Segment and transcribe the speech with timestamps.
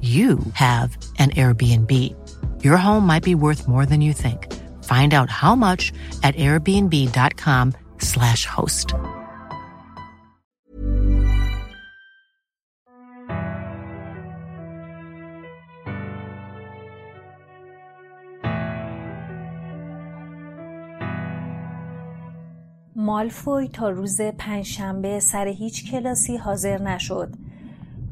[0.00, 1.90] you have an Airbnb.
[2.62, 4.52] Your home might be worth more than you think.
[4.84, 8.94] Find out how much at airbnb.com/slash host.
[22.96, 27.36] مالفوی تا روز پنجشنبه سر هیچ کلاسی حاضر نشد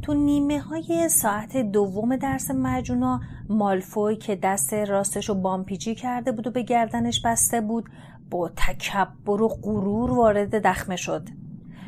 [0.08, 6.47] تو نیمه های ساعت دوم درس مجونا مالفوی که دست راستش رو بامپیچی کرده بود
[6.47, 7.89] و به گردنش بسته بود
[8.30, 11.28] با تکبر و غرور وارد دخمه شد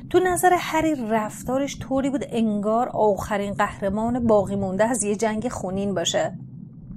[0.09, 5.93] تو نظر هری رفتارش طوری بود انگار آخرین قهرمان باقی مونده از یه جنگ خونین
[5.93, 6.37] باشه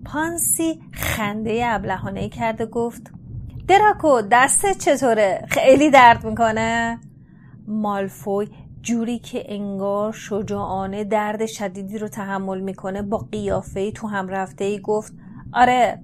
[0.04, 3.12] پانسی خنده ابلهانه کرده گفت
[3.68, 6.98] دراکو دستت چطوره؟ خیلی درد می‌کنه؟
[7.66, 8.48] مالفوی
[8.82, 14.80] جوری که انگار شجاعانه درد شدیدی رو تحمل می‌کنه با قیافه تو هم رفته ای
[14.80, 15.12] گفت
[15.52, 16.02] آره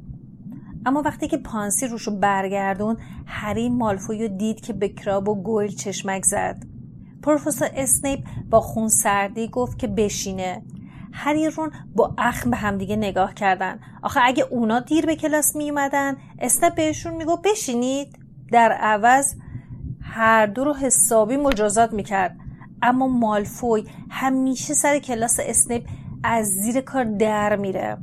[0.86, 2.96] اما وقتی که پانسی روشو برگردون
[3.26, 6.62] هری مالفویو دید که به کراب و گویل چشمک زد.
[7.22, 10.62] پروفسور اسنیپ با خون سردی گفت که بشینه.
[11.12, 13.80] هری رون با اخم به همدیگه نگاه کردن.
[14.02, 18.18] آخه اگه اونا دیر به کلاس می اومدن اسنپ بهشون میگو بشینید.
[18.52, 19.34] در عوض
[20.00, 22.36] هر دو رو حسابی مجازات می‌کرد.
[22.82, 25.86] اما مالفوی همیشه سر کلاس اسنیپ
[26.22, 27.98] از زیر کار در میره.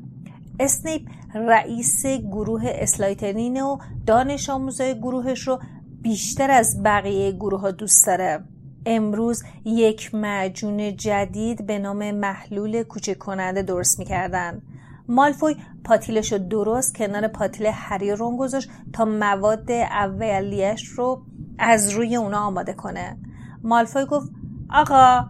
[0.59, 1.01] اسنیپ
[1.35, 5.59] رئیس گروه اسلایترین و دانش آموزای گروهش رو
[6.01, 8.43] بیشتر از بقیه گروه ها دوست داره.
[8.85, 14.61] امروز یک معجون جدید به نام محلول کوچک کننده درست می‌کردن.
[15.07, 21.21] مالفوی پاتیلش رو درست کنار پاتیل هری رون گذاشت تا مواد اولیش رو
[21.59, 23.17] از روی اونا آماده کنه.
[23.63, 24.29] مالفوی گفت
[24.75, 25.29] آقا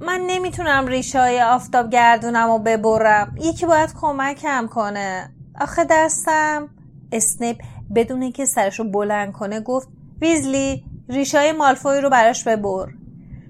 [0.00, 3.34] من نمی‌تونم ریشه های آفتاب گردونم و ببرم.
[3.40, 5.34] یکی باید کمکم کنه.
[5.60, 6.68] آخه دستم
[7.12, 7.56] اسنیپ
[7.94, 9.88] بدون که سرش رو بلند کنه گفت
[10.20, 12.86] ویزلی ریشه های مالفوی رو براش ببر.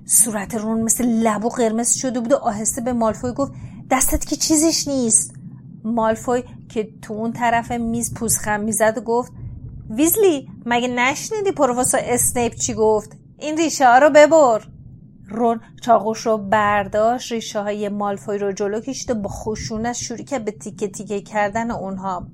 [0.06, 3.52] صورت رون مثل لب و قرمز شده بود و آهسته به مالفوی گفت
[3.90, 5.34] دستت که چیزیش نیست.
[5.84, 9.32] مالفوی که تو اون طرف میز پوزخم می‌زد و گفت
[9.90, 14.75] ویزلی مگه نشنیدی پروفسور اسنیپ چی گفت؟ این ریشه ها رو ببر.
[15.28, 20.44] رون چاقوش رو برداشت ریشه های مالفوی رو جلو کشید و با خشونت شروع کرد
[20.44, 22.26] به تیکه تیکه کردن اونها.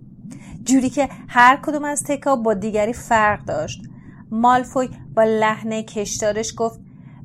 [0.64, 3.82] جوری که هر کدوم از تکا با دیگری فرق داشت.
[4.30, 6.80] مالفوی با لحن کشدارش گفت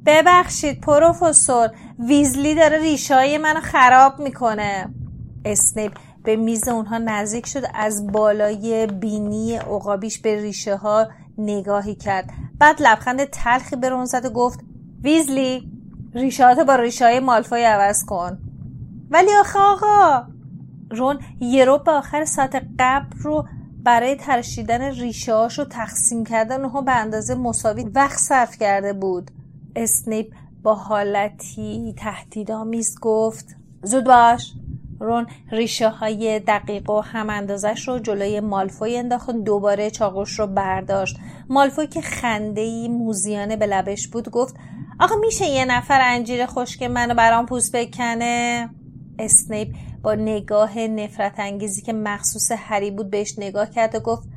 [0.05, 1.69] ببخشید پروفسور
[1.99, 4.89] ویزلی داره ریشه های منو خراب می‌کنه.
[5.45, 5.91] اسنیپ
[6.23, 11.07] به میز اونها نزدیک شد از بالای بینی عقابیش به ریشه ها
[11.37, 12.29] نگاهی کرد.
[12.59, 14.59] بعد لبخند تلخی به رون زد و گفت
[15.03, 15.71] ویزلی
[16.13, 18.37] ریشات با ریشای مالفای عوض کن.
[19.09, 20.27] ولی آخه آقا
[20.91, 23.47] رون یه به آخر ساعت قبل رو
[23.83, 29.31] برای ترشیدن ریشه رو تقسیم کردن اونها به اندازه مساوی وقت صرف کرده بود.
[29.75, 30.33] اسنیپ
[30.63, 34.53] با حالتی تهدیدآمیز گفت زود باش.
[34.99, 41.17] رون ریشه های دقیق و هم اندازش رو جلوی مالفوی انداخت دوباره چاقوش رو برداشت.
[41.49, 44.55] مالفوی که خنده ای موزیانه به لبش بود گفت
[44.99, 48.69] آقا میشه یه نفر انجیر خشک منو برام پوست بکنه؟
[49.19, 54.27] اسنیپ با نگاه نفرت انگیزی که مخصوص هری بود بهش نگاه کرد و گفت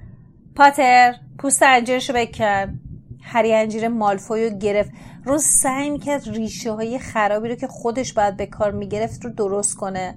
[0.57, 2.81] پاتر پوست انجیرشو بکن.
[3.23, 4.91] هری انجیر مالفوی رو گرفت.
[5.25, 9.77] رو سعی می‌کرد ریشه های خرابی رو که خودش باید به کار می‌گرفت رو درست
[9.77, 10.17] کنه.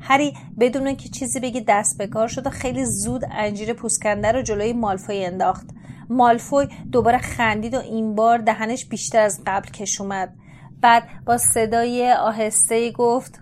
[0.00, 4.42] هری بدون که چیزی بگه دست به کار شد و خیلی زود انجیر پوسکنده رو
[4.42, 5.66] جلوی مالفوی انداخت.
[6.10, 10.34] مالفوی دوباره خندید و این بار دهنش بیشتر از قبل کش اومد.
[10.80, 13.40] بعد با صدای آهسته گفت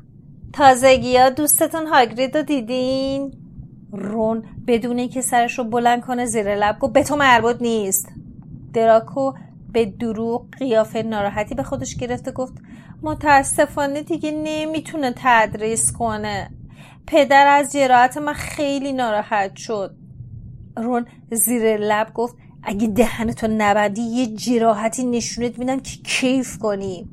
[0.52, 3.32] تازگی ها دوستتون هاگرید رو دیدین؟
[3.92, 8.08] رون بدون اینکه سرش رو بلند کنه زیر لب گفت به تو مربوط نیست.
[8.72, 9.32] دراکو
[9.72, 12.54] به دروغ قیافه ناراحتی به خودش گرفته گفت
[13.02, 16.50] متاسفانه دیگه نمی‌تونه تدریس کنه.
[17.06, 19.94] پدر از جراحت من خیلی ناراحت شد.
[20.76, 27.08] رون زیر لب گفت اگه دهنتو نبندی یه جراحتی نشونت میدم که کیف کنی.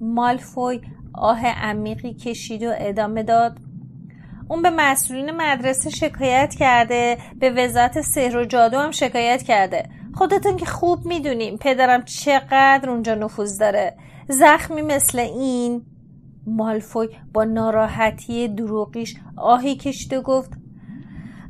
[0.00, 0.80] مالفوی
[1.14, 3.58] آه عمیقی کشید و ادامه داد.
[4.48, 9.88] اون به مسئولین مدرسه شکایت کرده به وزارت سحر و جادو هم شکایت کرده.
[10.14, 13.96] خودتون که خوب می‌دونیم پدرم چقدر اونجا نفوذ داره.
[14.28, 15.82] زخمی مثل این.
[16.46, 20.50] مالفوی با ناراحتی دروغیش آهی کشید و گفت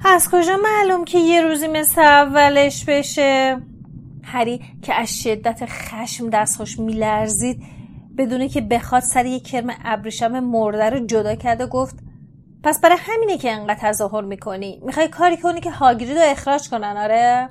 [0.08, 3.56] از کجا معلوم که یه روزی مثل اولش بشه؟
[4.22, 7.62] هری که از شدت خشم دستخوش میلرزید
[8.18, 11.98] بدونه که بخواد سر یه کرم ابریشم مرده رو جدا کرد و گفت
[12.62, 14.80] پس برای همینه که انقدر تظاهر می‌کنی.
[14.84, 17.48] می‌خوای کاری کنی که هاگرید رو اخراج کنن آره؟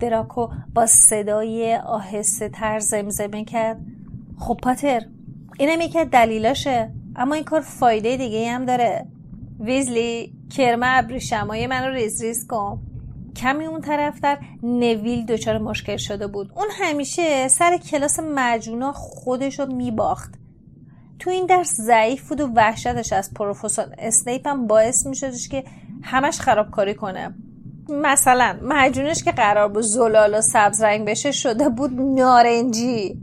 [0.00, 3.80] دراکو با صدای آهسته تر زمزمه کرد.
[4.38, 5.02] خب پاتر
[5.58, 9.06] اینم یکی دلیلاشه اما این کار فایده دیگه هم داره.
[9.60, 12.80] ویزلی؟ کرم ابریشمای منو ریز ریز کن.
[13.36, 16.52] کمی اون طرفتر نویل دچار مشکل شده بود.
[16.56, 20.34] اون همیشه سر کلاس مجونا خودش رو میباخت.
[21.18, 25.64] تو این درس ضعیف بود و وحشتش از پروفسور اسنیپ هم باعث میشدش که
[26.02, 27.34] همش خرابکاری کنه.
[27.88, 33.20] مثلا معجونش که قرار بود زلال و سبز رنگ بشه شده بود نارنجی.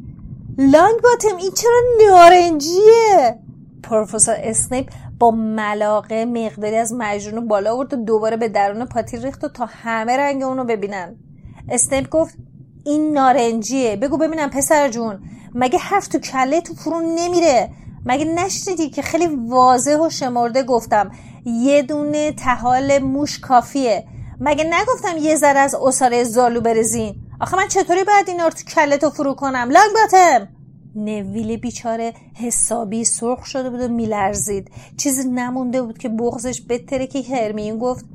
[0.57, 3.39] لانگ باتم این چرا نارنجیه؟
[3.83, 9.43] پروفسور اسنیپ با ملاقه مقداری از معجون بالا آورد و دوباره به درون پاتیل ریخت
[9.43, 11.15] و تا همه رنگ اونو ببینن.
[11.69, 12.35] اسنیپ گفت
[12.85, 13.95] این نارنجیه.
[13.95, 15.19] بگو ببینم پسر جون.
[15.55, 17.69] مگه حرف تو کله تو فرون نمیره؟
[18.05, 21.11] مگه نشنیدی که خیلی واضح و شمرده گفتم
[21.45, 24.05] یه دونه تحال موش کافیه؟
[24.39, 28.63] مگه نگفتم یه ذره از اصاره زالو برزین آخه من چطوری باید اینا رو تو
[28.63, 30.56] کله تو فرو کنم؟ لانگ باتم!
[30.97, 34.71] نویل بیچاره حسابی سرخ شده بود و میلرزید.
[34.97, 38.05] چیزی نمونده بود که بغزش بتره که هرمیون گفت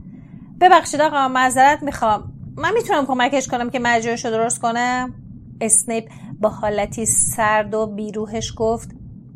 [0.60, 2.32] ببخشید آقا معذرت می‌خوام.
[2.56, 5.14] من می‌تونم کمکش کنم که مجرش رو درست کنم؟
[5.60, 8.90] اسنیپ با حالتی سرد و بی‌روحش گفت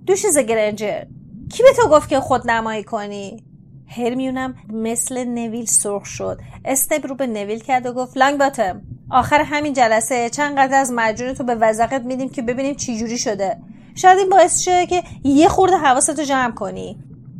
[0.06, 1.04] دوشیزه گرنجر
[1.52, 3.44] کی به تو گفت که خود نمایی کنی؟
[3.88, 6.40] هرمیونم مثل نویل سرخ شد.
[6.64, 8.82] اسنیپ رو به نویل کرد و گفت لانگ باتم.
[9.10, 13.18] آخر همین جلسه چند قدر از معجون تو به وزقت میدیم که ببینیم چی جوری
[13.18, 13.56] شده.
[13.94, 16.98] شاید این باعث شده که یه خورده حواستو جمع کنی.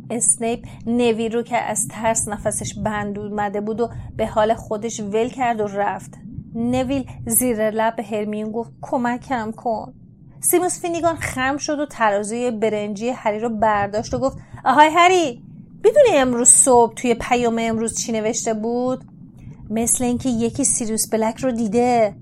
[0.09, 5.29] اسنیپ نویل رو که از ترس نفسش بند اومده بود و به حال خودش ول
[5.29, 6.13] کرد و رفت.
[6.55, 9.93] نویل زیر لب به هرمیون گفت کمکم کن.
[10.39, 15.43] سیموس فینیگان خم شد و ترازوی برنجی هری رو برداشت و گفت آهای هری
[15.83, 19.03] می‌دونی امروز صبح توی پیام امروز چی نوشته بود؟
[19.69, 22.15] مثل اینکه یکی سیریوس بلک رو دیده.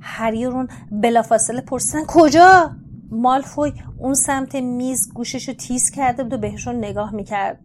[0.00, 2.70] هریرون بلافاصله پرسیدن کجا؟
[3.10, 7.58] مالفوی اون سمت میز گوشش رو تیز کرده بود و بهشون نگاه می‌کرد.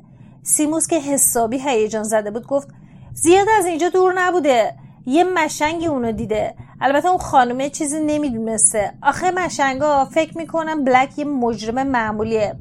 [0.43, 2.67] سیموس که حسابی هیجان زده بود گفت
[3.13, 4.75] زیاد از اینجا دور نبوده.
[5.05, 6.55] یه مشنگی اونو دیده.
[6.81, 8.93] البته اون خانومه چیزی نمی‌دونسته.
[9.03, 12.55] آخه مشنگا فکر می‌کنم بلک یه مجرم معمولیه.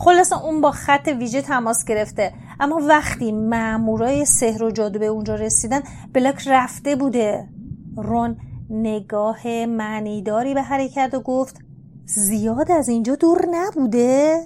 [0.00, 2.32] خلاصه اون با خط ویژه تماس گرفته.
[2.60, 5.80] اما وقتی مامورای سحر و جادو به اونجا رسیدن
[6.12, 7.48] بلاک رفته بوده.
[7.96, 8.36] رون
[8.70, 11.56] نگاه معنیداری به حرکت و گفت
[12.04, 14.40] زیاد از اینجا دور نبوده.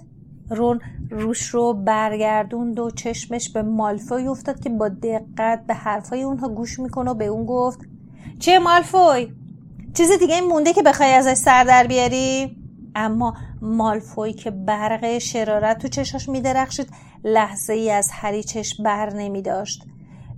[0.50, 0.80] رون
[1.10, 6.78] روش رو برگردوند و چشمش به مالفوی افتاد که با دقت به حرفای اونها گوش
[6.78, 7.78] می‌کنه و به اون گفت
[8.38, 9.32] چه مالفوی؟
[9.94, 12.56] چیز دیگه این مونده که بخوای ازش سر در بیاری؟
[12.94, 16.88] اما مالفوی که برق شرارت تو چشاش میدرخشید
[17.24, 19.82] لحظه ای از هری چشم بر نمی داشت.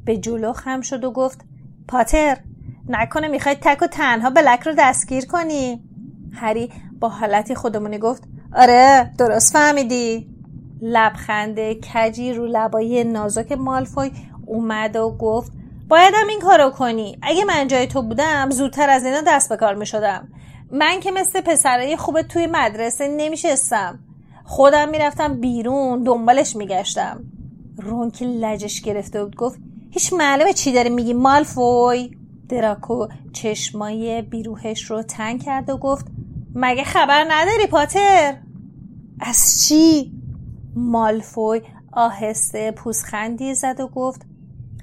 [0.04, 1.40] به جلو خم شد و گفت
[1.88, 2.36] پاتر
[2.88, 5.80] نکنه می‌خوای تک و تنها بلک رو دستگیر کنی.
[6.32, 8.22] هری با حالتی خودمونی گفت
[8.54, 10.28] آره درست فهمیدی.
[10.82, 14.10] لبخند کجی رو لبای نازک مالفوی
[14.46, 15.52] اومد و گفت
[15.88, 17.18] بایدم این کارو کنی.
[17.22, 20.28] اگه من جای تو بودم زودتر از اینا دست به کار می شدم
[20.70, 23.98] من که مثل پسرای خوب توی مدرسه نمیشستم.
[24.44, 27.24] خودم می‌رفتم بیرون دنبالش میگشتم.
[27.78, 29.58] رون که لجش گرفته بود گفت
[29.90, 32.10] هیچ معلومه چی داری میگی مالفوی؟
[32.48, 36.06] دراکو چشمای بیروهش رو تنگ کرد و گفت
[36.54, 38.36] مگه خبر نداری پاتر؟
[39.20, 40.12] از چی؟
[40.74, 41.60] مالفوی
[41.92, 44.26] آهسته پوزخندی زد و گفت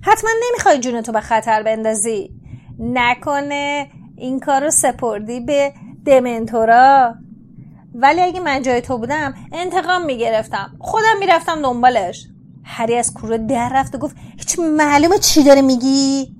[0.01, 2.31] حتما نمی‌خوای جونتو به خطر بندازی.
[2.79, 3.89] نکنه.
[4.17, 5.73] این کار رو سپردی به
[6.05, 7.15] دمنتورا.
[7.95, 10.75] ولی اگه من جای تو بودم انتقام می‌گرفتم.
[10.79, 12.27] خودم می‌رفتم دنبالش.
[12.63, 16.35] هری از کوره در رفت و گفت هیچ معلومه چی داره میگی؟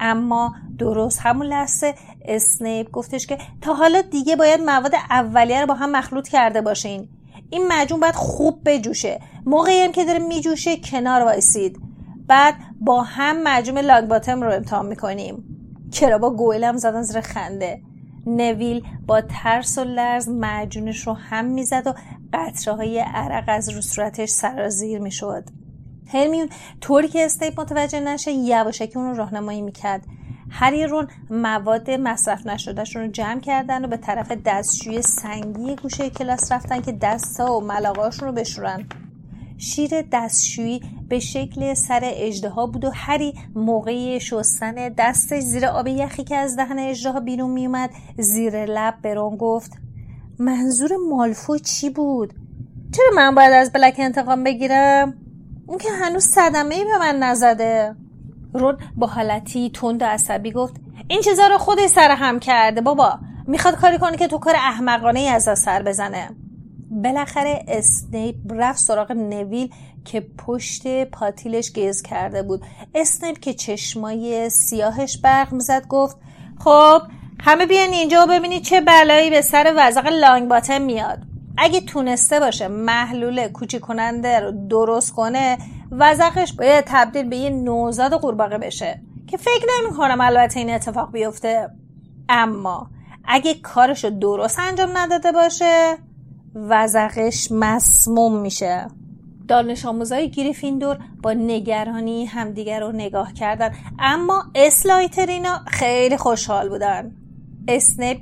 [0.00, 5.74] اما درست همون لحظه اسنیپ گفتش که تا حالا دیگه باید مواد اولیه رو با
[5.74, 7.08] هم مخلوط کرده باشین.
[7.50, 9.20] این مجموع باید خوب بجوشه.
[9.46, 11.80] موقعی هم که داره میجوشه کنار وایسید.
[12.26, 15.51] بعد با هم مجموع لاگ باتم رو امتحان می‌کنیم.
[16.00, 17.80] با گویلم زدن زیر خنده؟
[18.26, 21.94] نویل با ترس و لرز معجونش رو هم می‌زد و
[22.32, 25.44] قطره های عرق از رو صورتش سرازیر می‌شد.
[26.06, 26.48] هرمیون
[26.80, 30.04] طوری که استیپ متوجه نشه یواشکی اون رو راهنمایی می‌کرد.
[30.50, 36.52] هر رون مواد مصرف نشدهشون رو جمع کردن و به طرف دستشوی سنگی گوشه کلاس
[36.52, 38.86] رفتن که دستا و ملاقاشون رو بشورن.
[39.62, 46.24] شیر دستشویی به شکل سر اجده بود و هری موقع شستن دستش زیر آب یخی
[46.24, 49.72] که از دهن اجده بیرون میومد زیر لب برون گفت
[50.38, 52.34] منظور مالفو چی بود؟
[52.96, 55.14] چرا من باید از بلک انتقام بگیرم؟
[55.66, 57.96] اون که هنوز صدمه ای به من نزده
[58.54, 60.74] رون با حالتی تند و عصبی گفت
[61.08, 65.20] این چیزا رو خودش سر هم کرده بابا می‌خواد کاری کنه که تو کار احمقانه
[65.20, 66.28] ای از سر بزنه
[66.92, 69.70] بالاخره اسنیپ رفت سراغ نویل
[70.04, 72.62] که پشت پاتیلش گز کرده بود.
[72.94, 76.16] اسنیپ که چشمای سیاهش برق می‌زد گفت
[76.58, 77.02] خب
[77.40, 81.18] همه بیان اینجا و ببینید چه بلایی به سر وزق لانگ باتم میاد.
[81.58, 85.58] اگه تونسته باشه محلول کوچی کننده رو درست کنه
[85.90, 89.00] وزقش باید تبدیل به یه نوزاد قورباغه بشه.
[89.26, 91.70] که فکر نمی کنم البته این اتفاق بیفته.
[92.28, 92.90] اما
[93.24, 95.98] اگه کارشو درست انجام نداده باشه
[96.54, 98.86] وزقش مسموم میشه.
[99.48, 103.72] دانش آموزای گریفیندور با نگرانی همدیگر رو نگاه کردن.
[103.98, 107.16] اما اسلایترینا خیلی خوشحال بودن.
[107.68, 108.18] اسنیپ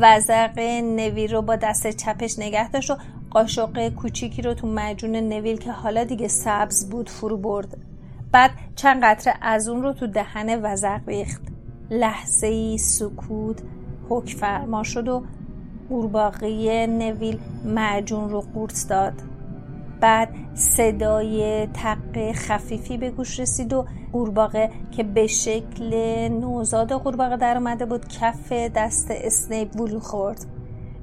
[0.00, 2.96] وزق نویل رو با دست چپش نگه داشت و
[3.30, 7.76] قاشق کوچیکی رو تو مجون نویل که حالا دیگه سبز بود فرو برد.
[8.32, 11.42] بعد چند قطره از اون رو تو دهن وزق ریخت.
[11.90, 13.62] لحظه ای سکوت
[14.08, 15.24] حک فرما شد و
[15.94, 19.12] قورباغه نویل معجون رو قورت داد.
[20.00, 25.94] بعد صدای تق خفیفی به گوش رسید و قورباغه که به شکل
[26.28, 30.46] نوزاد قورباغه در اومده بود کف دست اسنیپ خورد.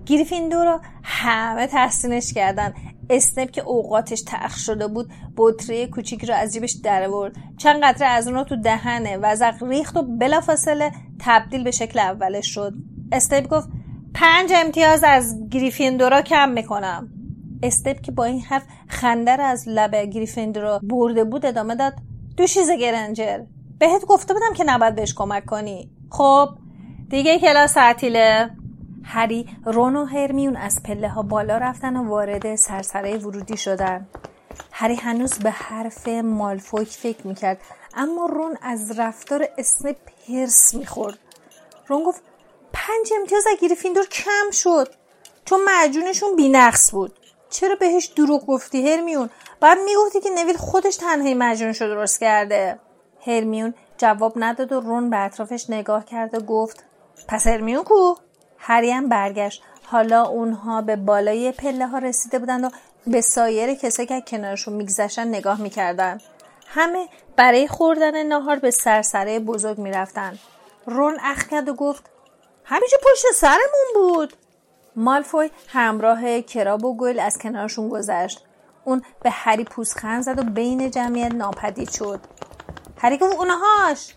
[0.06, 2.74] گریفیندور رو همه تحسینش کردن.
[3.10, 7.36] اسنیپ که اوقاتش تلخ شده بود بطری کوچیک رو از جیبش در آورد.
[7.58, 9.18] چند قطره از اون رو تو دهنه.
[9.18, 12.74] وزق ریخت و بلافاصله تبدیل به شکل اولش شد.
[13.12, 13.70] اسنیپ گفت
[14.14, 17.10] پنج امتیاز از گریفیندورا کم می‌کنم.
[17.64, 21.94] اسنیپ که با این حرف خنده از لب گریفیندورا برده بود ادامه داد.
[22.38, 23.40] دوشیز گرنجر.
[23.80, 25.90] بهت گفته بودم که نباید بهش کمک کنی.
[26.10, 26.50] خب
[27.10, 28.50] دیگه کلاس تعطیله.
[29.04, 34.08] هری رون و هرمیون از پله ها بالا رفتن و وارد سرسره ورودی شدن.
[34.72, 37.58] هری هنوز به حرف مالفوک فکر می‌کرد
[37.94, 39.98] اما رون از رفتار اسنپ
[40.30, 41.18] هرس می‌خورد.
[41.88, 42.24] رون گفت
[42.74, 44.94] پنج امتیاز از گریفیندور کم شد.
[45.46, 47.20] چون معجونشون بینقص بود.
[47.50, 52.80] چرا بهش دروغ گفتی هرمیون؟ بعد می‌گفتی که نویل خودش تنهی مجنونش رو درست کرده.
[53.28, 56.84] هرمیون جواب نداد و رون به اطرافش نگاه کرد و گفت
[57.28, 58.16] پس هرمیون کو؟
[58.58, 59.64] هریم برگشت.
[59.84, 62.70] حالا اونها به بالای پله ها رسیده بودند و
[63.08, 66.18] به سایر کسایی که کنارشون میگذشتن نگاه می‌کردن
[66.68, 70.40] همه برای خوردن ناهار به سرسره بزرگ می‌رفتن
[70.86, 72.11] رون اخ کرد و گفت
[72.72, 74.34] همیشه پشت سرمون بود.
[74.96, 78.46] مالفوی همراه کراب و گل از کنارشون گذشت.
[78.86, 82.20] اون به هری پوزخند زد و بین جمعیت ناپدید شد.
[82.98, 84.14] هری گفت اونهاش.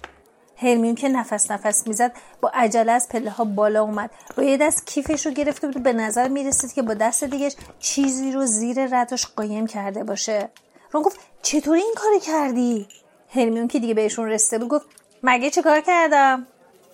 [0.57, 4.11] هرمیون که نفس نفس می‌زد با عجله از پله ها بالا اومد.
[4.37, 8.33] با یه دست کیفش رو گرفته بود به نظر می‌رسید که با دست دیگش چیزی
[8.33, 10.51] رو زیر ردش قایم کرده باشه.
[10.93, 12.89] رون گفت چطوری این کاری کردی؟
[13.29, 14.87] هرمیون که دیگه بهشون رسیده بود گفت
[15.23, 16.47] مگه چه کار کردم؟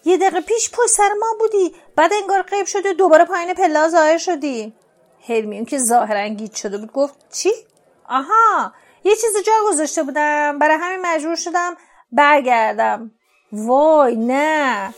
[0.04, 1.74] یه دقیقه پیش پشت سر ما بودی.
[1.96, 4.74] بعد انگار قیب شدی و دوباره پایین پلا ظاهر شدی.
[5.28, 7.50] هرمیون که ظاهرا گیت شده بود گفت چی؟
[8.08, 8.72] آها
[9.04, 10.58] یه چیز جا گذاشته بودم.
[10.58, 11.76] برای همین مجبور شدم
[12.12, 13.10] برگردم.
[13.52, 14.94] وای نه.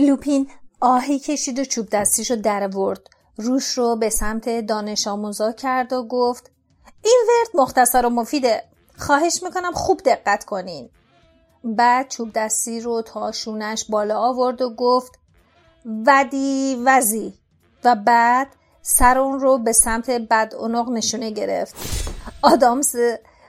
[0.00, 3.00] لوپین آهی کشید و چوب دستیشو در ورد.
[3.36, 6.50] روش رو به سمت دانش آموزا کرد و گفت
[7.04, 8.64] این ورد مختصر و مفیده.
[8.98, 10.90] خواهش می‌کنم خوب دقت کنین.
[11.64, 15.18] بعد چوب دستی رو تا شونش بالا آورد و گفت
[16.06, 17.34] ودی وزی
[17.84, 18.48] و بعد
[18.82, 20.54] سر اون رو به سمت بد
[20.90, 21.74] نشونه گرفت
[22.42, 22.96] آدامز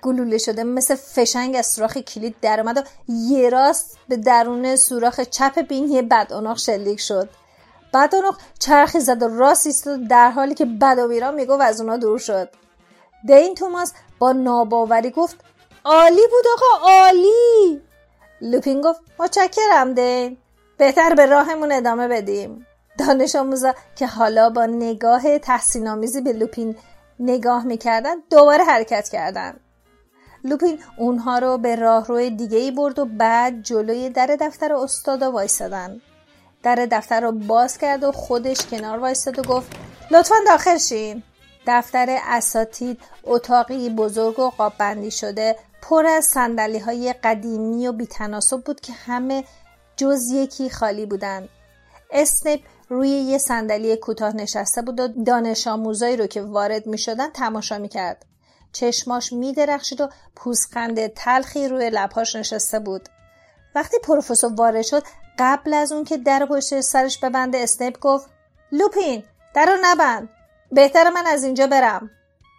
[0.02, 5.20] گلوله شده مثل فشنگ از سوراخ کلید در اومد و یه راست به درون سوراخ
[5.20, 7.30] چپ بینی بد شلیک شد.
[7.94, 8.14] بعد
[8.60, 12.50] چرخی زد و راست ایستاد در حالی که بد و می‌گفت از اونا دور شد.
[13.28, 15.36] دین توماس با ناباوری گفت
[15.86, 17.82] عالی بود آقا عالی!
[18.42, 20.38] لوپین گفت متشکرم دین
[20.78, 22.68] بهتر به راهمون ادامه بدیم.
[22.98, 26.76] دانش آموزا که حالا با نگاه تحسین آمیزی به لوپین
[27.20, 29.60] نگاه می‌کردن دوباره حرکت کردن.
[30.44, 36.02] لوپین اونها رو به راهروی دیگه ای برد و بعد جلوی در دفتر استادا وایستادن
[36.64, 39.72] در دفتر رو باز کرد و خودش کنار وایستاد و گفت
[40.12, 41.24] لطفا داخل شین
[41.68, 48.62] دفتر اساتید اتاقی بزرگ و قاب بندی شده پر از سندلی های قدیمی و بیتناسب
[48.62, 49.44] بود که همه
[49.98, 51.50] جز یکی خالی بودند.
[52.12, 57.30] اسنپ روی یه صندلی کوتاه نشسته بود و دانش آموزایی رو که وارد می شدن
[57.30, 58.26] تماشا می کرد.
[58.72, 63.10] چشماش می درخشید و پوزخند تلخی روی لبهاش نشسته بود.
[63.76, 65.04] وقتی پروفسور وارد شد
[65.40, 68.30] قبل از اون که در پشت سرش ببنده اسنیپ گفت
[68.72, 69.24] لوپین
[69.54, 70.30] در رو نبند
[70.72, 72.10] بهتر من از اینجا برم.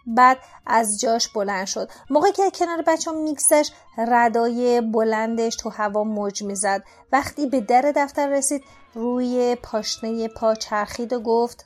[0.07, 1.91] بعد از جاش بلند شد.
[2.09, 6.83] موقع که کنار بچه هم میکسش ردای بلندش تو هوا موج می‌زد.
[7.11, 11.65] وقتی به در دفتر رسید روی پاشنه پا چرخید و گفت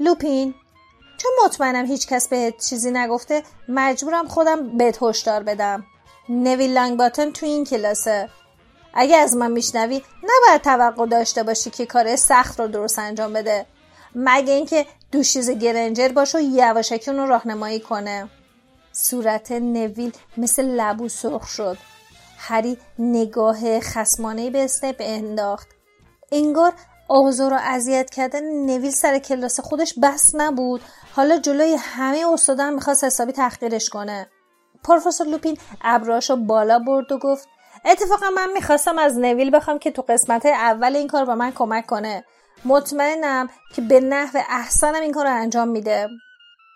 [0.00, 0.54] لوپین
[1.18, 5.84] چون مطمئنم هیچ کس بهت چیزی نگفته مجبورم خودم بهت هشدار بدم.
[6.28, 8.28] نویل لانگ باتن تو این کلاسه.
[8.94, 13.66] اگه از من میشنوی نباید توقع داشته باشی که کار سخت رو درست انجام بده.
[14.14, 18.28] مگه اینکه دوشیز گرنجر باشه و یواشکی اون رو راهنمایی کنه.
[18.92, 21.78] صورت نویل مثل لبو سرخ شد.
[22.38, 25.68] هری نگاه خسمانه به اسنپ انداخت.
[26.32, 26.72] انگار
[27.08, 30.80] آزار و اذیت کردن نویل سر کلاس خودش بس نبود.
[31.16, 34.30] حالا جلوی همه استادان می‌خواست حسابی تحقیرش کنه.
[34.84, 37.48] پروفسور لوپین ابراشو بالا برد و گفت
[37.84, 41.86] اتفاقا من می‌خواستم از نویل بخوام که تو قسمت اول این کار به من کمک
[41.86, 42.24] کنه.
[42.64, 46.08] مطمئنم که به نحو احسنم این کار رو انجام میده.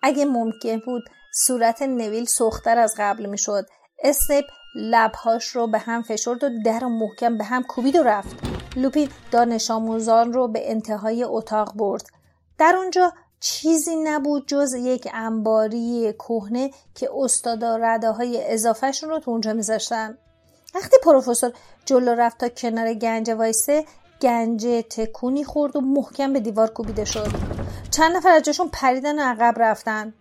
[0.03, 1.03] اگه ممکن بود
[1.35, 3.67] صورت نویل سختتر از قبل می‌شد
[4.03, 8.37] اسنیپ لبهاش رو به هم فشرد و در محکم به هم کوبید و رفت.
[8.77, 12.07] لوپین دانش آموزان رو به انتهای اتاق برد.
[12.59, 19.31] در اونجا چیزی نبود جز یک انباری کهنه که استادا رده های اضافهشون رو تو
[19.31, 20.19] اونجا میذاشتن.
[20.75, 21.53] وقتی پروفسور
[21.85, 23.85] جلو رفت تا کنار گنج وایسه
[24.21, 27.29] گنج تکونی خورد و محکم به دیوار کوبیده شد.
[27.91, 30.15] چند نفر از جاشون پریدن و عقب رفتن.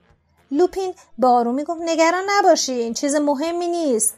[0.51, 4.15] لوپین به آرومی گفت نگران نباشین چیز مهمی نیست.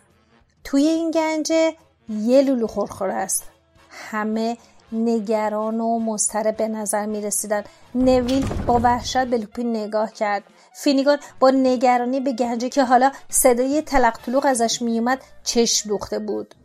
[0.63, 1.75] توی این گنجه
[2.09, 3.43] یه لولو خورخور است.
[3.89, 4.57] همه
[4.91, 7.63] نگران و مضطرب به نظر می رسیدن
[7.95, 10.43] نویل با وحشت به لوپین نگاه کرد.
[10.73, 16.55] فینیگان با نگرانی به گنجه که حالا صدای تلق طلوق ازش میومد چشم دوخته بود.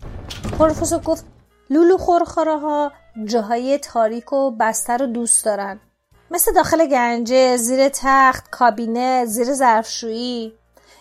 [0.58, 1.24] پروفسور گفت
[1.70, 2.92] لولو خورخوره ها
[3.24, 5.80] جاهای تاریک و بسته رو دوست دارن.
[6.30, 10.52] مثل داخل گنجه زیر تخت کابینه زیر ظرفشویی.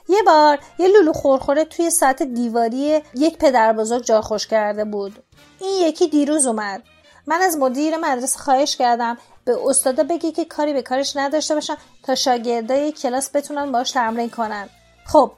[0.09, 5.23] یه بار یه لولو خورخوره توی ساعت دیواری یک پدر بزرگ جا خوش کرده بود.
[5.59, 6.83] این یکی دیروز اومد.
[7.27, 11.75] من از مدیر مدرسه خواهش کردم به استادا بگی که کاری به کارش نداشته باشن
[12.03, 14.69] تا شاگردای کلاس بتونن باش تمرین کنن.
[15.05, 15.31] خب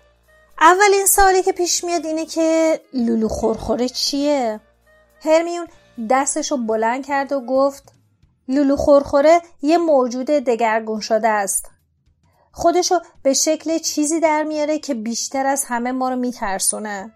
[0.59, 4.59] اولین سوالی که پیش میاد اینه که لولو خورخوره چیه؟
[5.21, 5.67] هرمیون
[6.09, 7.83] دستشو بلند کرد و گفت
[8.47, 11.65] لولو خورخوره یه موجود دگرگون شده است.
[12.51, 17.11] خودشو به شکل چیزی در میاره که بیشتر از همه ما رو میترسونه.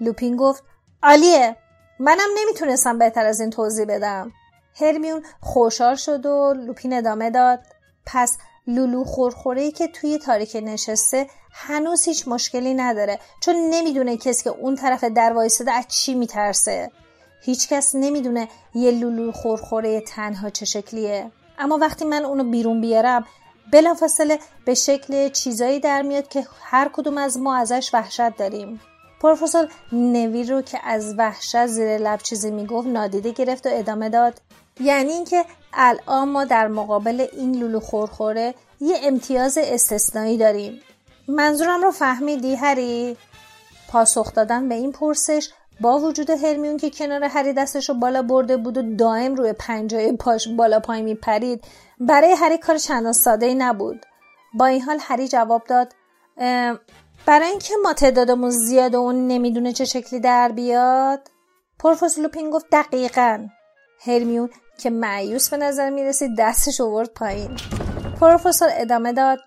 [0.00, 0.62] لوپین گفت
[1.02, 1.56] عالیه.
[2.00, 4.32] منم نمی‌تونستم بهتر از این توضیح بدم.
[4.80, 7.60] هرمیون خوشحال شد و لوپین ادامه داد.
[8.06, 14.50] پس لولو خورخوره که توی تاریک نشسته هنوز هیچ مشکلی نداره چون نمی‌دونه کسی که
[14.50, 16.90] اون طرف در وایساده از چی میترسه.
[17.42, 21.30] هیچکس نمی‌دونه یه لولو خورخوره تنها چه شکلیه.
[21.58, 23.26] اما وقتی من اونو بیرون بیارم
[23.72, 28.80] بلافاصله به شکل چیزایی در میاد که هر کدوم از ما ازش وحشت داریم.
[29.20, 34.40] پروفسور نویر رو که از وحشت زیر لب چیزی می‌گفت نادیده گرفت و ادامه داد.
[34.80, 40.80] یعنی اینکه الان ما در مقابل این لولو خورخوره یه امتیاز استثنایی داریم.
[41.28, 43.16] منظورم رو فهمیدی هری؟
[43.88, 45.50] پاسخ دادن به این پرسش
[45.80, 50.12] با وجود هرمیون که کنار هری دستش رو بالا برده بود و دائم روی پنجای
[50.12, 51.64] پاش بالا پای میپرید
[52.00, 54.06] برای هری کار چندان ساده ای نبود.
[54.54, 55.92] با این حال هری جواب داد
[57.28, 61.30] برای اینکه ما تعدادمون زیاد و اون نمی‌دونه چه شکلی در بیاد
[61.78, 63.48] پروفسور لوپین گفت دقیقا.
[64.00, 67.56] هرمیون که معیوس به نظر می‌رسید دستش اوورد پایین.
[68.20, 69.38] پروفسور ادامه داد.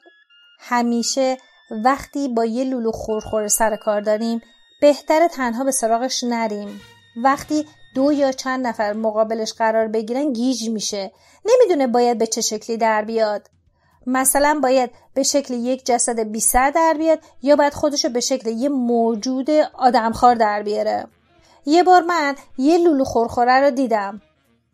[0.59, 1.37] همیشه
[1.85, 4.41] وقتی با یه لولو خورخور سر کار داریم
[4.81, 6.81] بهتر تنها به سراغش نریم.
[7.23, 7.65] وقتی
[7.95, 11.11] دو یا چند نفر مقابلش قرار بگیرن گیج میشه.
[11.45, 13.49] نمی‌دونه باید به چه شکلی در بیاد.
[14.07, 18.49] مثلا باید به شکل یک جسد بی سر در بیاد یا باید خودشو به شکل
[18.49, 21.07] یه موجود آدمخوار در بیاره.
[21.65, 24.21] یه بار من یه لولو خورخوره رو دیدم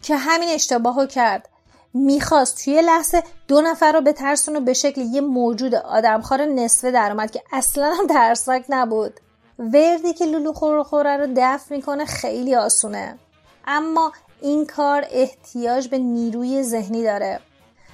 [0.02, 1.50] که همین اشتباهو کرد.
[1.94, 6.92] می‌خواست توی لحظه دو نفر رو به ترسون و به شکل یه موجود آدمخوار نصفه
[6.92, 9.20] در اومد که اصلا هم ترسناک نبود.
[9.60, 13.18] وردی که لولو خورخوره رو دفع می‌کنه خیلی آسونه.
[13.68, 14.12] اما
[14.42, 17.40] این کار احتیاج به نیروی ذهنی داره.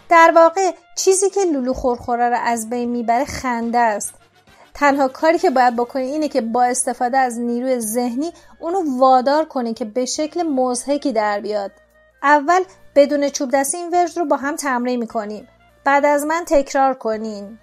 [0.10, 4.13] در واقع چیزی که لولو خورخوره رو از بین می‌بره خنده است.
[4.74, 9.74] تنها کاری که باید بکنی اینه که با استفاده از نیروی ذهنی اونو وادار کنی
[9.74, 11.72] که به شکل مزهکی در بیاد.
[12.24, 12.63] اول
[12.96, 15.48] بدون چوب دستی این ورژ رو با هم تمرین می‌کنیم.
[15.84, 17.60] بعد از من تکرار کنین.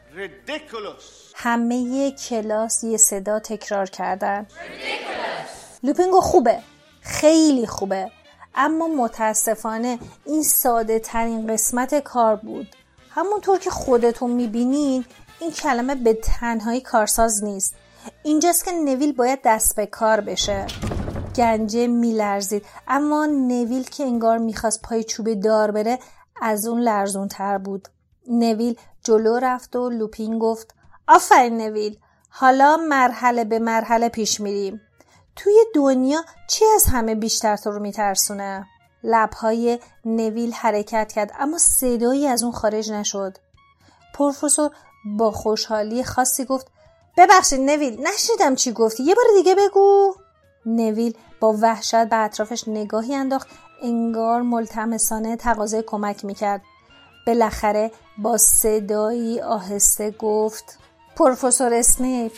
[1.34, 4.46] همه کلاس یه صدا تکرار کردن.
[5.82, 6.58] لوپینگو خوبه.
[7.00, 8.10] خیلی خوبه.
[8.54, 12.76] اما متاسفانه این ساده ترین قسمت کار بود.
[13.10, 15.04] همونطور که خودتون می‌بینین
[15.40, 17.74] این کلمه به تنهایی کارساز نیست.
[18.22, 20.66] اینجاست که نویل باید دست به کار بشه.
[21.36, 25.98] گنجه میلرزید اما نویل که انگار می‌خواست پای چوب دار بره
[26.42, 27.88] از اون لرزون تر بود.
[28.28, 30.74] نویل جلو رفت و لوپین گفت
[31.08, 34.80] آفرین نویل حالا مرحله به مرحله پیش میریم.
[35.36, 38.66] توی دنیا چی از همه بیشتر تو رو میترسونه؟
[39.04, 43.38] لبهای نویل حرکت کرد اما صدایی از اون خارج نشد.
[44.14, 44.70] پروفسور
[45.18, 46.66] با خوشحالی خاصی گفت
[47.18, 50.14] ببخشید نویل نشنیدم چی گفتی یه بار دیگه بگو.
[50.66, 53.48] نویل با وحشت به اطرافش نگاهی انداخت
[53.82, 56.62] انگار ملتمسانه تقاضای کمک می‌کرد.
[57.26, 60.78] بالاخره با صدایی آهسته گفت
[61.20, 62.32] پروفسور اسنیپ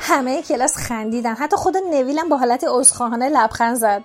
[0.00, 1.34] همه کلاس خندیدن.
[1.34, 4.02] حتی خود نویلم با حالت عذرخواهانه لبخند زد.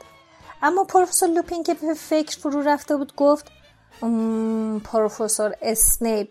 [0.63, 3.45] اما پروفسور لوپین که به فکر فرو رفته بود گفت
[4.83, 6.27] پروفسور اسنیپ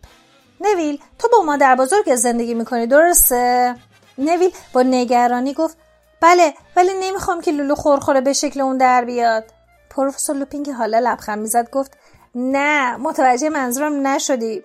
[0.60, 3.74] نویل تو با مادر بزرگ زندگی می‌کنی درسته؟
[4.18, 5.76] نویل با نگرانی گفت
[6.20, 9.44] بله ولی نمی‌خوام که لولو خورخوره به شکل اون در بیاد.
[9.90, 11.96] پروفسور لوپین که حالا لبخند می‌زد گفت
[12.34, 14.64] نه متوجه منظورم نشدی.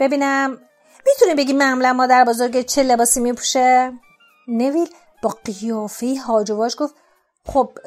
[0.00, 0.58] ببینم
[1.06, 3.92] می‌تونی بگی معمولا مادر بزرگ چه لباسی میپوشه؟
[4.48, 4.88] نویل
[5.22, 6.94] با قیافه هاجواش گفت
[7.46, 7.78] خب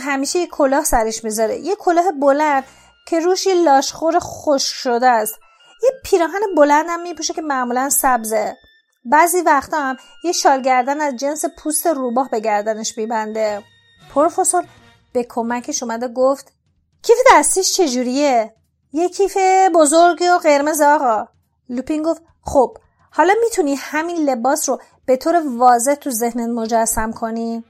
[0.00, 1.58] همیشه یه کلاه سرش می‌ذاره.
[1.58, 2.64] یه کلاه بلند
[3.08, 5.34] که روش یه لاشخور خوش شده است.
[5.82, 8.56] یه پیراهن بلند هم میپوشه که معمولا سبزه.
[9.04, 13.62] بعضی وقتا هم یه شال گردن از جنس پوست روباه به گردنش میبنده.
[14.14, 14.64] پروفسور
[15.12, 16.52] به کمکش اومده گفت
[17.02, 18.54] کیف دستیش چجوریه؟
[18.92, 19.36] یه کیف
[19.74, 21.28] بزرگی و قرمز آقا.
[21.68, 22.76] لوپین گفت خب
[23.10, 27.64] حالا می‌تونی همین لباس رو به طور واضح تو ذهنت مجسم کنی؟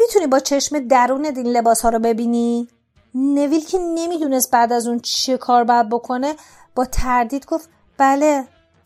[0.00, 2.68] می‌تونی با چشم درون این لباس ها رو ببینی؟
[3.14, 6.34] نویل که نمی‌دونست بعد از اون چه کار باید بکنه
[6.74, 8.44] با تردید گفت بله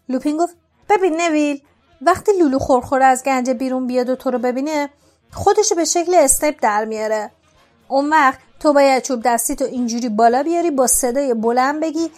[0.08, 0.56] لوپین گفت
[0.88, 1.62] ببین نویل
[2.02, 4.90] وقتی لولو خورخوره از گنج بیرون بیاد و تو رو ببینه
[5.32, 7.30] خودشو به شکل استیپ در میاره
[7.88, 12.10] اون وقت تو باید چوب دستی تو اینجوری بالا بیاری با صدای بلند بگی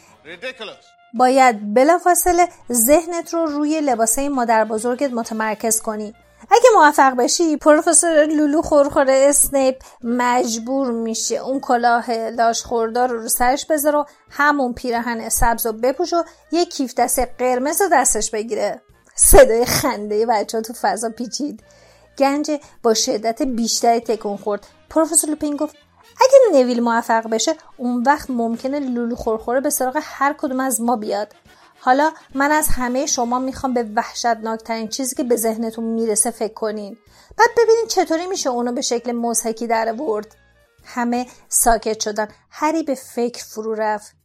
[1.15, 6.15] باید بلافاصله ذهنت رو روی لباسه مادر بزرگت متمرکز کنی.
[6.51, 13.29] اگه موفق بشی پروفسور لولو خورخوره اسنیپ مجبور میشه اون کلاه لاش خوردار رو رو
[13.29, 18.31] سرش بذاره و همون پیرهن سبز و بپوش و یه کیف دست قرمز رو دستش
[18.31, 18.83] بگیره.
[19.15, 21.63] صدای خنده بچه تو فضا پیچید.
[22.19, 22.51] گنج
[22.83, 24.67] با شدت بیشتری تکون خورد.
[24.91, 25.77] پروفسور لوپین گفت
[26.21, 30.97] اگه نویل موفق بشه اون وقت ممکنه لولو خورخوره به سراغ هر کدوم از ما
[30.97, 31.35] بیاد.
[31.81, 36.97] حالا من از همه شما می‌خوام به وحشتناکترین چیزی که به ذهنتون می‌رسه فکر کنین.
[37.39, 40.37] بعد ببینین چطوری میشه اونو به شکل مزهکی در ورد
[40.85, 42.29] همه ساکت شدن.
[42.51, 44.17] هری به فکر فرو رفت.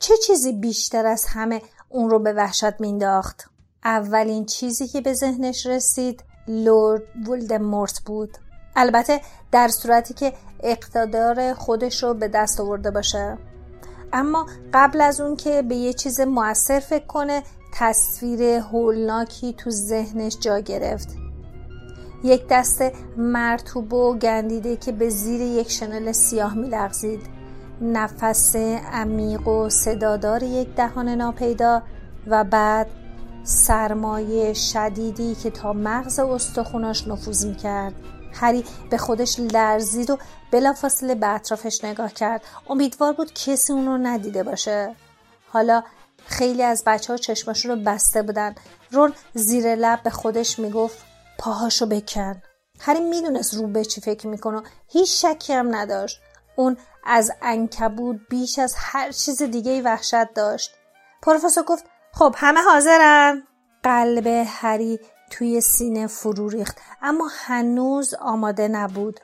[0.00, 3.44] چه چیزی بیشتر از همه اون رو به وحشت مینداخت؟
[3.84, 8.38] اولین چیزی که به ذهنش رسید لورد ولدمورت بود.
[8.78, 9.20] البته
[9.52, 13.38] در صورتی که اقتدار خودش رو به دست آورده باشه.
[14.12, 17.42] اما قبل از اون که به یه چیز موثر فکر کنه
[17.74, 21.08] تصویر هولناکی تو ذهنش جا گرفت.
[22.24, 22.82] یک دست
[23.16, 27.20] مرتوب و گندیده که به زیر یک شنل سیاه میلغزید.
[27.82, 28.56] نفس
[28.92, 31.82] عمیق و صدادار یک دهان ناپیدا
[32.26, 32.86] و بعد
[33.44, 37.92] سرمایه شدیدی که تا مغز استخوناش نفوذ می‌کرد.
[38.40, 40.18] هری به خودش لرزید و
[40.50, 42.42] بلافاصله به اطرافش نگاه کرد.
[42.70, 44.94] امیدوار بود کسی اون رو ندیده باشه.
[45.48, 45.82] حالا
[46.26, 48.54] خیلی از بچه ها چشماشون رو بسته بودن.
[48.90, 50.98] رون زیر لب به خودش می‌گفت
[51.38, 52.42] پاهاشو بکن.
[52.80, 56.20] هری می‌دونست رو به چی فکر می‌کنه هیچ شکی هم نداشت.
[56.56, 60.70] اون از انکبود بیش از هر چیز دیگه وحشت داشت.
[61.22, 63.42] پروفسور گفت خب همه حاضرن.
[63.82, 66.78] قلب هری توی سینه فرو ریخت.
[67.02, 69.20] اما هنوز آماده نبود.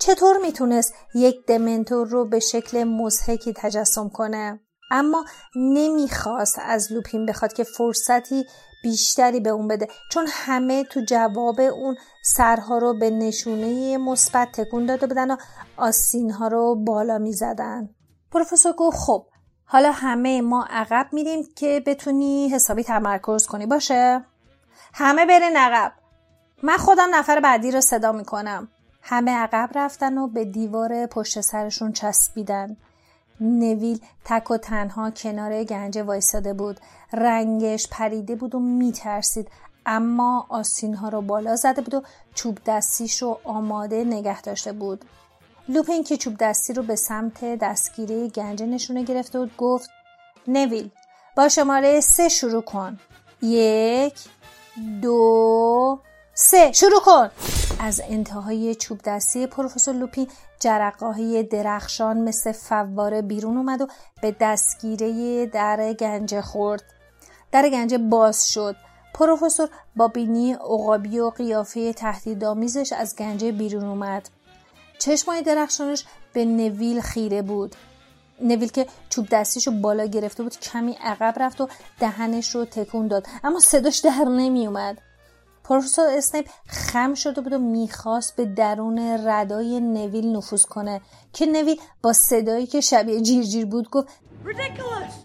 [0.00, 5.24] چطور می‌تونست یک دمنتور رو به شکل مزهکی تجسم کنه؟ اما
[5.56, 8.46] نمی‌خواست از لوپین بخواد که فرصتی
[8.82, 14.86] بیشتری به اون بده چون همه تو جواب اون سرها رو به نشونه مثبت تکون
[14.86, 15.36] داده بودن و
[15.76, 17.88] آسین ها رو بالا می‌زدن.
[18.32, 19.26] پروفسور گفت خب
[19.64, 24.24] حالا همه ما عقب میریم که بتونی حسابی تمرکز کنی باشه؟
[24.94, 25.92] همه برین عقب.
[26.62, 28.68] من خودم نفر بعدی رو صدا می‌کنم.
[29.02, 32.76] همه عقب رفتن و به دیوار پشت سرشون چسبیدن.
[33.40, 36.80] نویل تک و تنها کنار گنج وایستاده بود.
[37.12, 39.48] رنگش پریده بود و میترسید.
[39.86, 42.02] اما آسین ها رو بالا زده بود و
[42.34, 45.04] چوب دستیش رو آماده نگه داشته بود.
[45.68, 49.90] لوپین که چوب دستی رو به سمت دستگیره گنج نشونه گرفته بود گفت
[50.48, 50.90] نویل
[51.36, 52.98] با شماره سه شروع کن.
[53.42, 54.14] یک
[55.02, 55.98] دو
[56.34, 56.72] سه.
[56.72, 57.30] شروع کن.
[57.80, 60.28] از انتهای چوب دستی پروفسور لوپین
[60.60, 63.86] جرقه درخشان مثل فواره بیرون اومد و
[64.22, 66.82] به دستگیره در گنجه خورد
[67.52, 68.76] در گنجه باز شد.
[69.14, 74.28] پروفسور با بینی عقابی و قیافه تهدیدآمیزش از گنجه بیرون اومد.
[74.98, 77.76] چشمای درخشانش به نویل خیره بود.
[78.40, 81.68] نویل که چوب دستیشو بالا گرفته بود کمی عقب رفت و
[82.00, 83.26] دهنش رو تکون داد.
[83.44, 84.98] اما صداش در نمی اومد.
[85.64, 91.00] پروفسور اسنیپ خم شده بود و می‌خواست به درون ردای نویل نفوذ کنه
[91.32, 94.08] که نویل با صدایی که شبیه جیرجیر بود گفت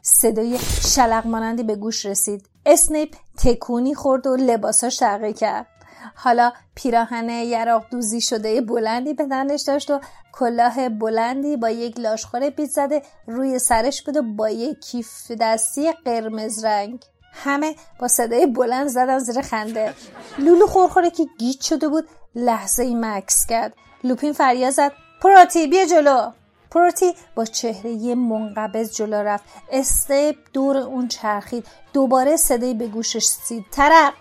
[0.02, 0.60] صدای
[0.96, 2.50] شلق مانندی به گوش رسید.
[2.66, 5.68] اسنیپ تکونی خورد و لباساش تغییر کرد.
[6.16, 10.00] حالا پیراهن یراق دوزی شده بلندی به تنش داشت و
[10.34, 15.92] کلاه بلندی با یک لاشخور بیت زده روی سرش بود و با یک کیف دستی
[15.92, 17.04] قرمز رنگ.
[17.34, 19.94] همه با صدای بلند زدن زیر خنده.
[20.40, 23.74] لولو خورخوره که گیج شده بود لحظه ای مکث کرد.
[24.04, 26.32] لوپین فریاد زد پروتی بیا جلو.
[26.72, 29.44] پروتی با چهره منقبض جلو رفت.
[29.72, 31.68] اسنیپ دور اون چرخید.
[31.94, 34.14] دوباره صدایی به گوش رسید ترق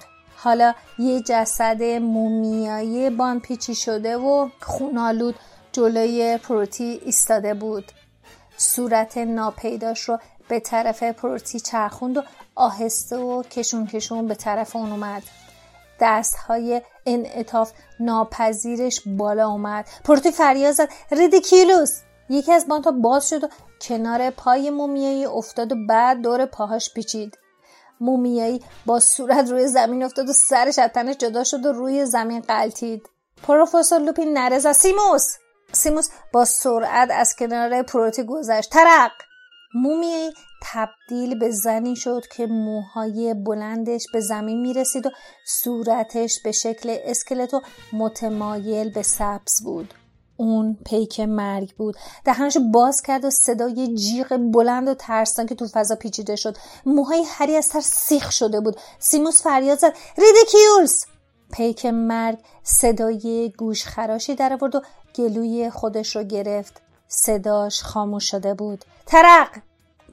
[0.43, 5.35] حالا یه جسد مومیایی باندپیچی شده و خون‌آلود
[5.73, 7.85] جلوی پروتی ایستاده بود.
[8.57, 12.23] صورت ناپیداش رو به طرف پروتی چرخوند و
[12.55, 15.23] آهسته و کشون کشون به طرف اون اومد.
[16.01, 19.87] دست های انعطاف ناپذیرش بالا اومد.
[20.05, 22.01] پروتی فریاد زد ریدیکیلوس!
[22.29, 23.49] یکی از بانتا باز شد و
[23.81, 27.39] کنار پای مومیایی افتاد و بعد دور پاهاش پیچید.
[28.03, 32.41] مومیایی با صورت روی زمین افتاد و سرش از تنش جدا شد و روی زمین
[32.41, 33.09] قلتید.
[33.43, 35.37] پروفسور لوپین نرزا سیموس!
[35.73, 38.71] سیموس با سرعت از کنار پروتی گذشت.
[38.71, 39.13] ترق
[39.75, 45.11] مومیایی تبدیل به زنی شد که موهای بلندش به زمین می رسید و
[45.47, 47.61] صورتش به شکل اسکلتو
[47.93, 49.95] متمایل به سبز بود.
[50.43, 51.97] اون پیک مرگ بود.
[52.25, 56.57] دهنش باز کرد و صدای جیغ بلند و ترسان که تو فضا پیچیده شد.
[56.87, 58.77] موهای هری از سر سیخ شده بود.
[58.99, 59.93] سیموس فریاد زد.
[60.19, 61.05] ریدیکیولز!
[61.53, 64.83] پیک مرگ صدای گوش خراشی در آورد و
[65.15, 66.81] گلوی خودش رو گرفت.
[67.09, 68.85] صداش خاموش شده بود.
[69.07, 69.59] ترق!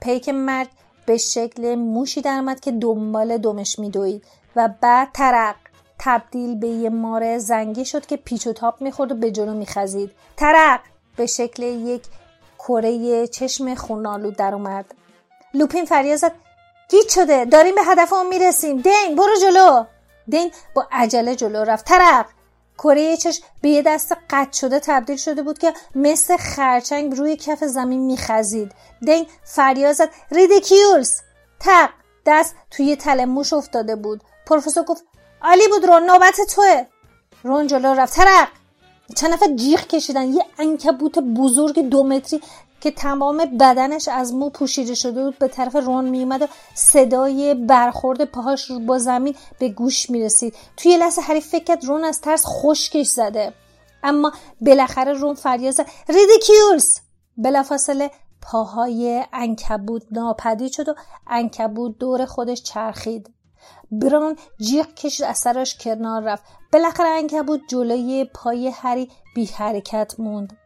[0.01, 0.67] پیک مرگ
[1.05, 4.23] به شکل موشی درآمد که دنبال دمش میدوید.
[4.55, 5.55] و بعد ترق!
[5.99, 10.11] تبدیل به یه ماره زنگی شد که پیچ و تاب می‌خورد و به جلو میخزید.
[10.37, 10.79] ترق
[11.15, 12.03] به شکل یک
[12.59, 14.85] کره چشم خونالود در اومد.
[15.53, 16.31] لوپین فریاد زد
[16.89, 18.77] گیت شده داریم به هدفمون می‌رسیم.
[18.77, 19.83] دین برو جلو.
[20.27, 21.85] دین با عجله جلو رفت.
[21.85, 22.25] ترق
[22.77, 27.63] کره چشم به یه دست قطع شده تبدیل شده بود که مثل خرچنگ روی کف
[27.63, 28.71] زمین میخزید.
[29.01, 31.21] دین فریاد زد ریدیکیولز!
[31.59, 31.89] تق
[32.25, 34.23] دست توی تله موش افتاده بود.
[34.45, 35.03] پروفسور گفت
[35.41, 36.03] عالی بود رون.
[36.03, 36.85] نوبت توه.
[37.43, 38.15] رون جلو رفت.
[38.15, 38.47] ترق!
[39.15, 40.33] چند نفر جیغ کشیدن.
[40.33, 42.41] یه انکبوت بزرگ دو متری
[42.81, 48.25] که تمام بدنش از مو پوشیده شده بود به طرف رون میومد و صدای برخورد
[48.25, 50.55] پاهاش رو با زمین به گوش می‌رسید.
[50.77, 53.53] توی لحظه هری فکر رون از ترس خشکش زده.
[54.03, 55.85] اما بالاخره رون فریاد زد.
[56.09, 56.99] ریدیکیولز
[57.37, 60.95] بلافاصله پاهای انکبود ناپدید شد و
[61.27, 63.29] انکبود دور خودش چرخید.
[63.91, 66.43] بران جیغ کشید از سرش کنار رفت.
[66.73, 70.57] بالاخره انکبود جلوی پای هری بی حرکت موند.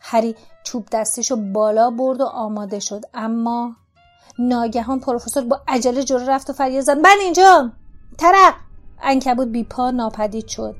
[0.00, 3.04] هری چوب دستیشو بالا برد و آماده شد.
[3.14, 3.76] اما
[4.38, 6.98] ناگهان پروفسور با عجله جلو رفت و فریاد زد.
[6.98, 7.70] من اینجا
[8.18, 8.54] ترق
[9.02, 10.76] انکبود بی پا ناپدید شد.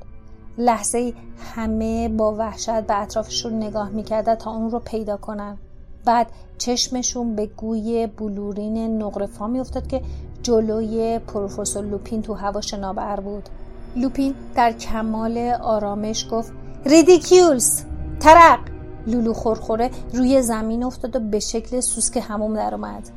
[0.57, 1.13] لحظه
[1.55, 5.57] همه با وحشت به اطرافشون نگاه می‌کردن تا اون رو پیدا کنن.
[6.05, 10.01] بعد چشمشون به گوی بلورین نقرفا میافتاد که
[10.43, 13.49] جلوی پروفسور لوپین تو هوا شناور بود.
[13.95, 16.51] لوپین در کمال آرامش گفت
[16.85, 17.81] Riddikulus
[18.19, 18.59] ترق!
[19.07, 23.09] لولو خورخوره روی زمین افتاد و به شکل سوسک حموم در اومد.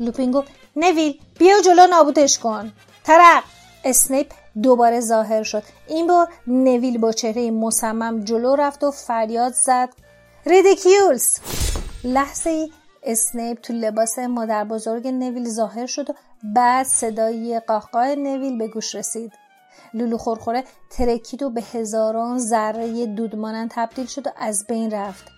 [0.00, 2.72] لوپین گفت نویل بیا جلو نابودش کن.
[3.04, 3.42] ترق!
[3.84, 4.26] اسنیپ
[4.62, 5.62] دوباره ظاهر شد.
[5.88, 9.88] این بار نویل با چهره مصمم جلو رفت و فریاد زد
[10.46, 11.38] Riddikulus!
[12.04, 12.68] لحظه
[13.02, 18.94] اسنیپ تو لباس مادر بزرگ نویل ظاهر شد و بعد صدای قاه‌قاه نویل به گوش
[18.94, 19.32] رسید.
[19.94, 25.28] لولو خورخوره ترکید و به هزاران ذره دودمانند تبدیل شد و از بین رفت.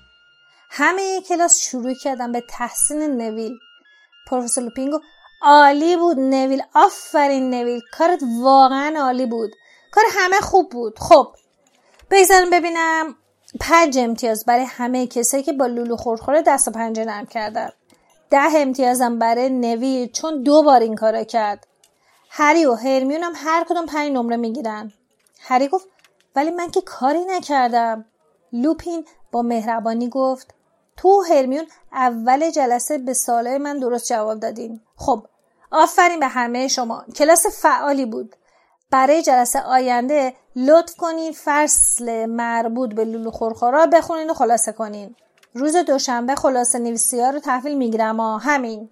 [0.71, 3.53] همه کلاس شروع کردن به تحسین نویل.
[4.27, 4.99] پروفسور لوپین گفت
[5.43, 9.51] عالی بود نویل آفرین نویل کارت واقعا عالی بود.
[9.91, 10.99] کار همه خوب بود.
[10.99, 11.35] خب
[12.11, 13.17] بگذارم ببینم
[13.61, 17.71] پنج امتیاز برای همه کسایی که با لولو خورخوره دست و پنجه نرم کردن.
[18.33, 21.67] ده امتیازم برای نویل چون دو بار این کارا کرد.
[22.31, 24.93] هری و هرمیون هم هر کدوم پنج نمره می‌گیرن.
[25.41, 25.89] هری گفت
[26.37, 28.05] ولی من که کاری نکردم.
[28.53, 30.55] لوپین با مهربانی گفت
[30.97, 34.81] تو هرمیون اول جلسه به ساله من درست جواب دادین.
[34.97, 35.27] خب
[35.71, 37.05] آفرین به همه شما.
[37.17, 38.37] کلاس فعالی بود.
[38.91, 45.17] برای جلسه آینده لطف کنین فصل مربوط به لولو خورخورا بخونین و خلاصه کنین.
[45.55, 48.91] روز دوشنبه خلاصه نویسی ها رو تحویل می‌گیرم ها همین.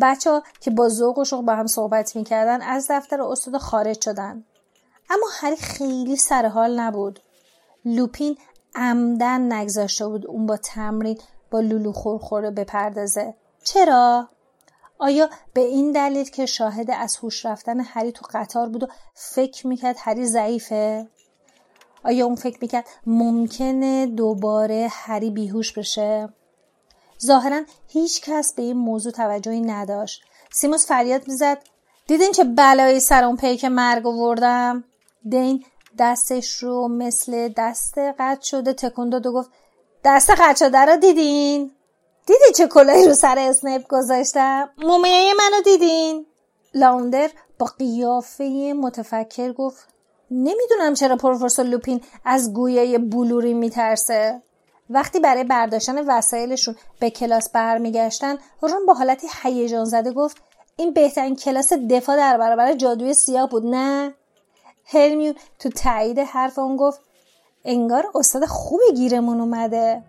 [0.00, 4.00] بچه ها که با ذوق و شوق با هم صحبت می‌کردن از دفتر استاد خارج
[4.02, 4.44] شدن.
[5.10, 7.20] اما هری خیلی سر حال نبود.
[7.84, 8.38] لوپین
[8.74, 11.18] عمدن نگذاشته بود اون با تمرین
[11.50, 13.34] با لولو خورخوره بپردازه.
[13.64, 14.28] چرا؟
[14.98, 19.66] آیا به این دلیل که شاهد از هوش رفتن هری تو قطار بود و فکر
[19.66, 21.08] می‌کرد هری ضعیفه؟
[22.04, 26.28] آیا اون فکر می‌کرد ممکنه دوباره هری بیهوش بشه؟
[27.26, 30.22] ظاهرا هیچ کس به این موضوع توجهی نداشت.
[30.52, 31.58] سیموس فریاد می‌زد
[32.06, 34.84] دیدین چه بلایی سر اون پیک مرگ آوردم؟
[35.28, 35.64] دین
[35.98, 39.50] دستش رو مثل دست قطع شده تکون داد و گفت
[40.04, 41.70] دست قطع شده رو دیدین؟
[42.26, 46.26] دیدی چه کلاهی رو سر اسنیپ گذاشتم؟ مومیه منو دیدین؟
[46.74, 49.88] لاوندر با قیافه متفکر گفت
[50.30, 54.42] نمی‌دونم چرا پروفسور لوپین از گویه بلوری میترسه.
[54.90, 60.36] وقتی برای برداشتن وسایلشون به کلاس برمیگشتن رون با حالتی هیجان زده گفت
[60.76, 64.14] این بهترین کلاس دفاع در برابر جادوی سیاه بود نه؟
[64.86, 67.00] هرمیون تو تایید حرف اون گفت
[67.64, 70.02] انگار استاد خوبی گیرمون اومده.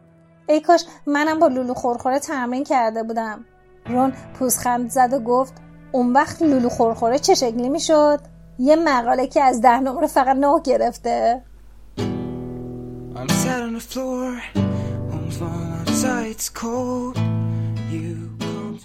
[0.49, 3.45] ای کاش منم با لولو خورخوره تمرین کرده بودم.
[3.85, 5.53] رون پوزخند زد و گفت
[5.91, 8.19] اون وقت لولو خورخوره چه شکلی می‌شد؟
[8.61, 11.41] یه مقاله که از ده نمره فقط نه گرفته.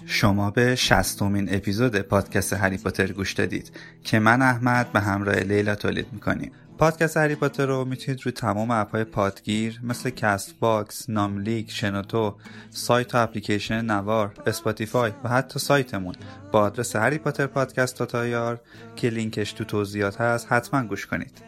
[0.05, 3.71] شما به شصتمین اپیزود پادکست هری پاتر گوش دادید
[4.03, 8.71] که من احمد به همراه لیلا تولید می‌کنیم پادکست هری پاتر رو می‌تونید روی تمام
[8.71, 12.35] اپهای پادگیر مثل Castbox، ناملیک، شنوتو،
[12.69, 16.15] سایت و اپلیکیشن نوار، Spotify و حتی سایتمون
[16.51, 18.61] با آدرس Harry Potter Podcast dot ir
[18.95, 21.46] که لینکش تو توضیحات هست حتما گوش کنید.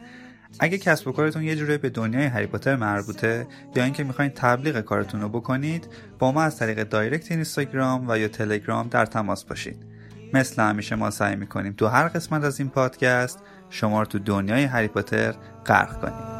[0.60, 4.82] اگه کسب و کارتون یه جوری به دنیای هری پاتر مربوطه یا اینکه می‌خواین تبلیغ
[4.82, 5.88] کارتون رو بکنید
[6.20, 9.78] با ما از طریق دایرکت اینستاگرام و یا تلگرام در تماس باشید
[10.34, 14.64] مثل همیشه ما سعی می‌کنیم تو هر قسمت از این پادکست شما رو تو دنیای
[14.64, 16.40] هری پاتر غرق کنیم.